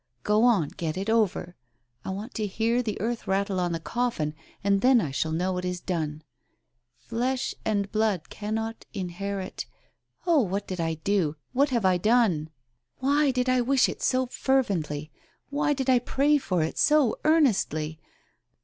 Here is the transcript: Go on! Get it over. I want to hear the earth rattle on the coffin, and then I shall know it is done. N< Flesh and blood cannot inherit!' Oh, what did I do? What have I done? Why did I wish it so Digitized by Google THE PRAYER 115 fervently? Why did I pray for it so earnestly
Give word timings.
Go 0.23 0.45
on! 0.45 0.69
Get 0.69 0.97
it 0.97 1.11
over. 1.11 1.55
I 2.03 2.09
want 2.09 2.33
to 2.33 2.47
hear 2.47 2.81
the 2.81 2.99
earth 2.99 3.27
rattle 3.27 3.59
on 3.59 3.71
the 3.71 3.79
coffin, 3.79 4.33
and 4.63 4.81
then 4.81 4.99
I 4.99 5.11
shall 5.11 5.31
know 5.31 5.59
it 5.59 5.63
is 5.65 5.79
done. 5.79 6.23
N< 6.23 6.23
Flesh 6.97 7.53
and 7.63 7.91
blood 7.91 8.31
cannot 8.31 8.85
inherit!' 8.95 9.67
Oh, 10.25 10.41
what 10.41 10.65
did 10.65 10.81
I 10.81 10.95
do? 10.95 11.35
What 11.53 11.69
have 11.69 11.85
I 11.85 11.97
done? 11.99 12.49
Why 12.97 13.29
did 13.29 13.47
I 13.47 13.61
wish 13.61 13.87
it 13.87 14.01
so 14.01 14.25
Digitized 14.25 14.25
by 14.25 14.25
Google 14.25 14.27
THE 14.27 14.39
PRAYER 14.39 14.55
115 14.57 14.79
fervently? 14.81 15.11
Why 15.51 15.73
did 15.73 15.89
I 15.91 15.99
pray 15.99 16.37
for 16.39 16.63
it 16.63 16.77
so 16.79 17.19
earnestly 17.23 17.99